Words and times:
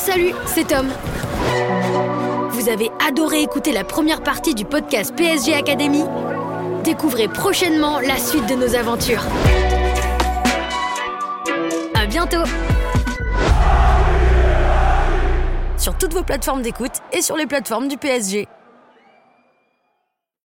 Salut, 0.00 0.32
c'est 0.46 0.66
Tom. 0.66 0.88
Vous 2.52 2.70
avez 2.70 2.90
adoré 3.06 3.42
écouter 3.42 3.70
la 3.70 3.84
première 3.84 4.22
partie 4.22 4.54
du 4.54 4.64
podcast 4.64 5.14
PSG 5.14 5.52
Academy? 5.52 6.04
Découvrez 6.82 7.28
prochainement 7.28 8.00
la 8.00 8.16
suite 8.16 8.48
de 8.48 8.54
nos 8.54 8.74
aventures. 8.74 9.22
À 11.94 12.06
bientôt 12.06 12.48
Sur 15.76 15.98
toutes 15.98 16.14
vos 16.14 16.22
plateformes 16.22 16.62
d'écoute 16.62 16.94
et 17.12 17.20
sur 17.20 17.36
les 17.36 17.46
plateformes 17.46 17.88
du 17.88 17.98
PSG. 17.98 18.48